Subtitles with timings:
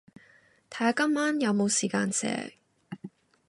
[0.71, 2.55] 睇下今晚有冇時間寫